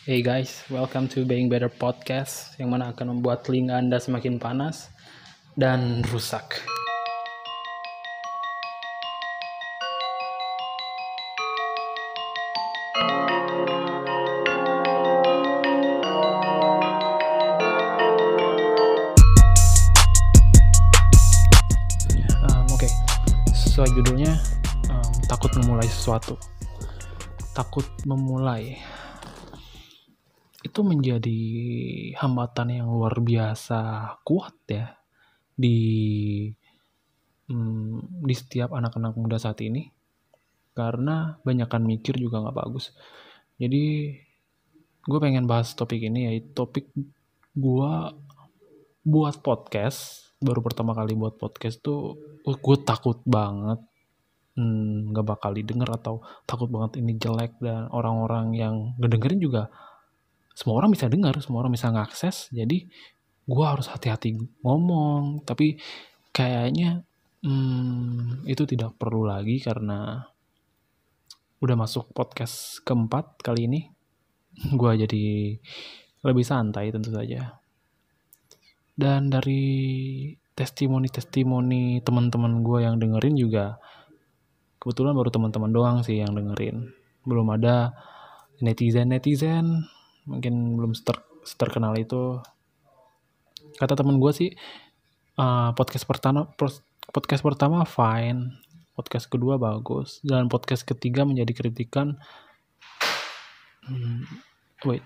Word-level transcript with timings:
Hey 0.00 0.24
guys, 0.24 0.64
welcome 0.72 1.12
to 1.12 1.28
Being 1.28 1.52
Better 1.52 1.68
Podcast 1.68 2.56
yang 2.56 2.72
mana 2.72 2.88
akan 2.88 3.20
membuat 3.20 3.44
telinga 3.44 3.76
Anda 3.76 4.00
semakin 4.00 4.40
panas 4.40 4.88
dan 5.60 6.00
rusak. 6.08 6.64
Um, 22.40 22.64
Oke, 22.72 22.88
sesuai 23.52 23.92
judulnya 24.00 24.32
um, 24.88 25.12
takut 25.28 25.52
memulai 25.60 25.84
sesuatu. 25.92 26.40
Takut 27.52 27.84
memulai 28.08 28.80
itu 30.80 30.96
menjadi 30.96 31.40
hambatan 32.24 32.72
yang 32.72 32.88
luar 32.88 33.20
biasa 33.20 34.16
kuat 34.24 34.56
ya 34.64 34.96
di 35.52 35.76
hmm, 37.52 38.24
di 38.24 38.32
setiap 38.32 38.72
anak-anak 38.72 39.12
muda 39.12 39.36
saat 39.36 39.60
ini. 39.60 39.92
Karena 40.72 41.36
banyakkan 41.44 41.84
mikir 41.84 42.16
juga 42.16 42.40
nggak 42.40 42.56
bagus. 42.56 42.96
Jadi 43.60 44.16
gue 45.04 45.18
pengen 45.20 45.44
bahas 45.44 45.76
topik 45.76 46.00
ini 46.00 46.32
yaitu 46.32 46.48
topik 46.56 46.88
gue 47.52 47.92
buat 49.04 49.36
podcast 49.44 50.32
baru 50.40 50.64
pertama 50.64 50.96
kali 50.96 51.12
buat 51.12 51.36
podcast 51.36 51.84
tuh 51.84 52.16
uh, 52.48 52.56
gue 52.56 52.76
takut 52.88 53.20
banget 53.28 53.84
hmm, 54.56 55.12
nggak 55.12 55.24
hmm, 55.28 55.32
bakal 55.36 55.52
didengar 55.52 55.92
atau 55.92 56.24
takut 56.48 56.72
banget 56.72 57.04
ini 57.04 57.20
jelek 57.20 57.60
dan 57.60 57.92
orang-orang 57.92 58.56
yang 58.56 58.74
ngedengerin 58.96 59.40
juga 59.44 59.68
semua 60.54 60.78
orang 60.82 60.92
bisa 60.92 61.06
dengar 61.06 61.34
semua 61.40 61.64
orang 61.64 61.72
bisa 61.72 61.88
ngakses 61.88 62.50
jadi 62.50 62.86
gue 63.50 63.66
harus 63.66 63.90
hati-hati 63.90 64.38
ngomong. 64.62 65.42
Tapi 65.42 65.74
kayaknya 66.30 67.02
hmm, 67.42 68.46
itu 68.46 68.62
tidak 68.70 68.94
perlu 68.94 69.26
lagi 69.26 69.58
karena 69.58 70.22
udah 71.60 71.76
masuk 71.76 72.14
podcast 72.14 72.80
keempat 72.86 73.42
kali 73.42 73.66
ini. 73.66 73.80
Gue 74.80 74.96
jadi 74.96 75.56
lebih 76.24 76.44
santai 76.46 76.94
tentu 76.94 77.12
saja. 77.12 77.60
Dan 78.96 79.32
dari 79.32 79.62
testimoni-testimoni 80.52 82.04
teman-teman 82.04 82.60
gue 82.60 82.84
yang 82.84 83.00
dengerin 83.00 83.32
juga 83.32 83.80
kebetulan 84.76 85.16
baru 85.16 85.32
teman-teman 85.32 85.72
doang 85.72 85.98
sih 86.04 86.20
yang 86.20 86.36
dengerin. 86.36 86.92
Belum 87.24 87.48
ada 87.48 87.96
netizen-netizen 88.60 89.88
mungkin 90.28 90.76
belum 90.76 90.92
ter 91.00 91.16
terkenal 91.56 91.96
itu. 91.96 92.40
Kata 93.76 93.96
temen 93.96 94.20
gue 94.20 94.32
sih 94.32 94.50
uh, 95.40 95.70
podcast 95.72 96.04
pertama 96.04 96.48
podcast 97.10 97.42
pertama 97.42 97.82
fine 97.88 98.60
podcast 98.94 99.32
kedua 99.32 99.56
bagus 99.56 100.20
dan 100.20 100.52
podcast 100.52 100.84
ketiga 100.84 101.24
menjadi 101.24 101.56
kritikan. 101.56 102.20
Hmm, 103.88 104.28
wait. 104.84 105.00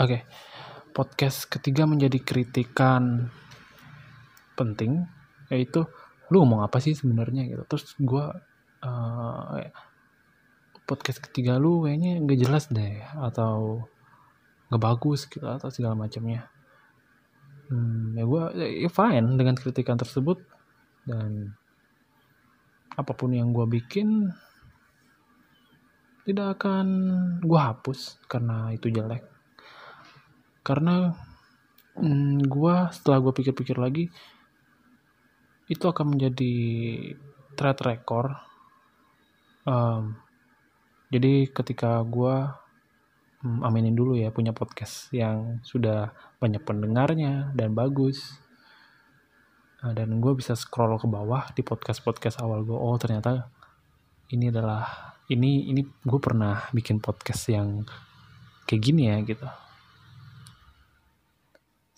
Oke 0.00 0.18
okay. 0.18 0.20
podcast 0.90 1.46
ketiga 1.46 1.86
menjadi 1.86 2.18
kritikan 2.18 3.30
penting 4.58 5.06
yaitu 5.54 5.86
lu 6.34 6.42
ngomong 6.42 6.66
apa 6.66 6.82
sih 6.82 6.98
sebenarnya? 6.98 7.46
gitu. 7.46 7.62
Terus 7.70 7.94
gue 7.98 8.24
uh, 8.82 9.54
podcast 10.90 11.22
ketiga 11.22 11.62
lu 11.62 11.86
kayaknya 11.86 12.18
nggak 12.18 12.40
jelas 12.42 12.66
deh 12.66 12.98
atau 13.22 13.86
nggak 14.66 14.82
bagus 14.82 15.30
gitu 15.30 15.46
atau 15.46 15.70
segala 15.70 15.94
macamnya. 15.94 16.50
Hmm, 17.70 18.18
ya 18.18 18.26
gue 18.26 18.42
ya 18.82 18.90
fine 18.90 19.38
dengan 19.38 19.54
kritikan 19.54 19.94
tersebut 19.94 20.42
dan 21.06 21.54
apa 22.98 23.14
pun 23.14 23.30
yang 23.30 23.54
gue 23.54 23.62
bikin 23.70 24.34
tidak 26.26 26.58
akan 26.58 26.86
gue 27.38 27.60
hapus 27.62 28.18
karena 28.26 28.74
itu 28.74 28.90
jelek. 28.90 29.22
Karena 30.66 31.14
hmm, 31.94 32.50
gue 32.50 32.74
setelah 32.90 33.22
gue 33.22 33.32
pikir-pikir 33.38 33.78
lagi 33.78 34.10
itu 35.70 35.84
akan 35.86 36.18
menjadi 36.18 36.54
threat 37.54 37.78
record 37.86 38.34
um, 39.62 40.18
jadi 41.10 41.50
ketika 41.50 42.06
gue 42.06 42.34
hmm, 43.42 43.66
aminin 43.66 43.98
dulu 43.98 44.14
ya 44.14 44.30
punya 44.30 44.54
podcast 44.54 45.10
yang 45.10 45.58
sudah 45.66 46.14
banyak 46.38 46.62
pendengarnya 46.62 47.50
dan 47.58 47.74
bagus. 47.74 48.38
Nah, 49.82 49.90
dan 49.90 50.22
gue 50.22 50.32
bisa 50.38 50.54
scroll 50.54 51.00
ke 51.02 51.10
bawah 51.10 51.50
di 51.50 51.66
podcast 51.66 52.04
podcast 52.04 52.38
awal 52.38 52.62
gue 52.62 52.76
oh 52.76 52.94
ternyata 53.00 53.50
ini 54.30 54.52
adalah 54.54 55.16
ini 55.26 55.72
ini 55.72 55.82
gue 55.82 56.20
pernah 56.22 56.70
bikin 56.70 57.02
podcast 57.02 57.50
yang 57.50 57.82
kayak 58.70 58.82
gini 58.86 59.10
ya 59.10 59.18
gitu. 59.26 59.48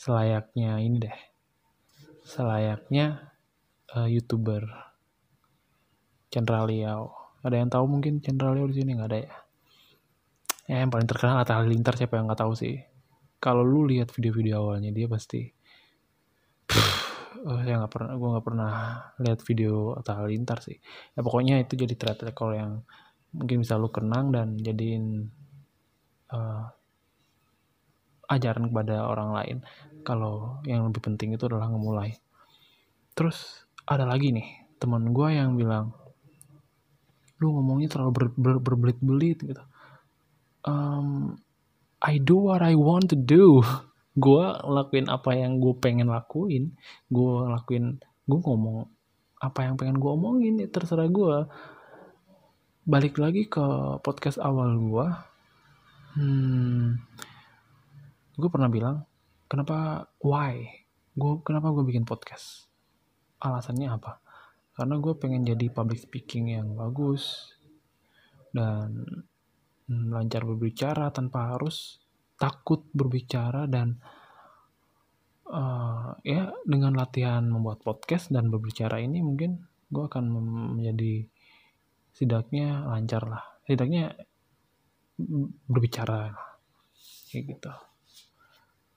Selayaknya 0.00 0.80
ini 0.80 0.96
deh. 1.04 1.18
Selayaknya 2.24 3.28
uh, 3.92 4.08
youtuber 4.08 4.64
Chandra 6.32 6.64
Liao 6.64 7.21
ada 7.42 7.54
yang 7.58 7.70
tahu 7.70 7.84
mungkin 7.90 8.22
Chandra 8.22 8.54
Leo 8.54 8.70
di 8.70 8.78
sini 8.78 8.94
nggak 8.94 9.10
ada 9.10 9.18
ya. 9.18 9.34
Eh, 10.70 10.78
yang 10.78 10.94
paling 10.94 11.10
terkenal 11.10 11.42
Atta 11.42 11.58
Halilintar 11.58 11.98
siapa 11.98 12.14
yang 12.14 12.30
nggak 12.30 12.40
tahu 12.40 12.54
sih. 12.54 12.78
Kalau 13.42 13.66
lu 13.66 13.82
lihat 13.90 14.14
video-video 14.14 14.62
awalnya 14.62 14.94
dia 14.94 15.10
pasti 15.10 15.42
oh, 17.42 17.58
saya 17.66 17.82
nggak 17.82 17.90
pernah 17.90 18.14
gue 18.14 18.28
nggak 18.30 18.46
pernah 18.46 18.72
lihat 19.18 19.40
video 19.42 19.98
Atta 19.98 20.22
Halilintar 20.22 20.62
sih. 20.62 20.78
Ya 21.18 21.20
pokoknya 21.26 21.58
itu 21.58 21.74
jadi 21.74 21.94
track 21.98 22.22
record 22.22 22.54
yang 22.54 22.72
mungkin 23.34 23.66
bisa 23.66 23.74
lu 23.74 23.90
kenang 23.90 24.30
dan 24.30 24.54
jadiin 24.62 25.26
uh, 26.30 26.70
ajaran 28.30 28.70
kepada 28.70 29.02
orang 29.02 29.34
lain. 29.34 29.56
Kalau 30.06 30.62
yang 30.62 30.86
lebih 30.86 31.02
penting 31.02 31.34
itu 31.34 31.50
adalah 31.50 31.66
ngemulai. 31.66 32.14
Terus 33.18 33.66
ada 33.82 34.06
lagi 34.06 34.30
nih 34.30 34.78
teman 34.78 35.10
gue 35.10 35.28
yang 35.34 35.58
bilang 35.58 35.94
lu 37.42 37.58
ngomongnya 37.58 37.90
terlalu 37.90 38.12
ber, 38.14 38.26
ber, 38.38 38.56
berbelit-belit 38.62 39.42
gitu. 39.42 39.62
Um, 40.62 41.34
I 41.98 42.22
do 42.22 42.38
what 42.38 42.62
I 42.62 42.78
want 42.78 43.10
to 43.10 43.18
do. 43.18 43.66
Gue 44.22 44.44
lakuin 44.46 45.08
apa 45.08 45.32
yang 45.34 45.56
gue 45.56 45.72
pengen 45.80 46.12
lakuin. 46.12 46.76
Gue 47.08 47.48
lakuin 47.48 47.96
gue 48.28 48.38
ngomong 48.38 48.86
apa 49.42 49.66
yang 49.66 49.74
pengen 49.74 49.98
gue 49.98 50.06
omongin 50.06 50.62
ya 50.62 50.70
terserah 50.70 51.10
gue 51.10 51.50
balik 52.86 53.18
lagi 53.18 53.50
ke 53.50 53.64
podcast 53.98 54.38
awal 54.38 54.78
gue 54.78 55.06
hmm, 56.14 57.02
gue 58.38 58.48
pernah 58.50 58.70
bilang 58.70 59.02
kenapa 59.50 60.06
why? 60.22 60.64
Gue 61.12 61.44
kenapa 61.44 61.74
gue 61.74 61.84
bikin 61.84 62.06
podcast? 62.06 62.70
Alasannya 63.42 63.90
apa 63.90 64.22
karena 64.72 64.96
gue 64.96 65.14
pengen 65.20 65.44
jadi 65.44 65.66
public 65.68 66.00
speaking 66.00 66.56
yang 66.56 66.72
bagus 66.72 67.52
dan 68.52 69.04
lancar 69.88 70.48
berbicara 70.48 71.12
tanpa 71.12 71.56
harus 71.56 72.00
takut 72.40 72.88
berbicara 72.96 73.68
dan 73.68 74.00
uh, 75.52 76.16
ya 76.24 76.50
dengan 76.64 76.96
latihan 76.96 77.44
membuat 77.44 77.84
podcast 77.84 78.32
dan 78.32 78.48
berbicara 78.48 78.98
ini 78.98 79.20
mungkin 79.20 79.60
gue 79.92 80.04
akan 80.08 80.24
menjadi 80.80 81.28
setidaknya 82.16 82.88
lancar 82.88 83.22
lah. 83.28 83.44
Setidaknya 83.68 84.16
berbicara 85.68 86.32
kayak 87.28 87.44
gitu. 87.56 87.72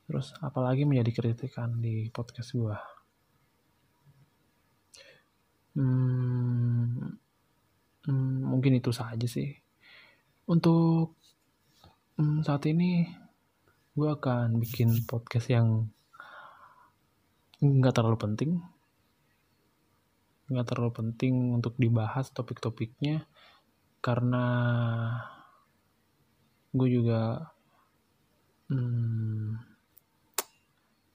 Terus 0.05 0.31
apalagi 0.39 0.87
menjadi 0.87 1.11
kritikan 1.11 1.83
di 1.83 2.07
podcast 2.09 2.55
gue 2.55 2.77
Hmm, 5.75 7.19
hmm, 8.07 8.35
mungkin 8.47 8.79
itu 8.79 8.95
saja 8.95 9.27
sih. 9.27 9.51
Untuk 10.47 11.19
hmm, 12.15 12.47
saat 12.47 12.63
ini 12.71 13.03
gue 13.95 14.09
akan 14.11 14.59
bikin 14.63 15.03
podcast 15.03 15.51
yang 15.51 15.91
nggak 17.59 17.95
terlalu 17.95 18.17
penting, 18.19 18.51
nggak 20.47 20.67
terlalu 20.71 20.91
penting 20.95 21.55
untuk 21.55 21.75
dibahas 21.75 22.31
topik-topiknya 22.31 23.27
karena 23.99 24.45
gue 26.75 26.89
juga 26.91 27.51
hmm, 28.69 29.57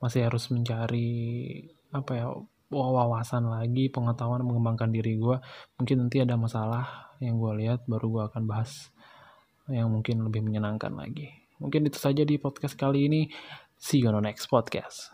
masih 0.01 0.27
harus 0.27 0.49
mencari 0.49 1.13
apa 1.93 2.13
ya 2.17 2.27
wawasan 2.71 3.51
lagi 3.51 3.91
pengetahuan 3.91 4.47
mengembangkan 4.47 4.95
diri 4.95 5.19
gue 5.19 5.43
mungkin 5.75 6.07
nanti 6.07 6.23
ada 6.23 6.39
masalah 6.39 7.11
yang 7.19 7.37
gue 7.37 7.67
lihat 7.67 7.85
baru 7.91 8.07
gue 8.09 8.23
akan 8.31 8.43
bahas 8.47 8.95
yang 9.71 9.91
mungkin 9.91 10.27
lebih 10.27 10.43
menyenangkan 10.43 10.91
lagi. 10.95 11.31
Mungkin 11.63 11.87
itu 11.87 12.01
saja 12.01 12.27
di 12.27 12.41
podcast 12.41 12.75
kali 12.75 13.07
ini. 13.07 13.31
See 13.79 14.03
you 14.03 14.11
on 14.11 14.19
the 14.19 14.25
next 14.25 14.51
podcast. 14.51 15.13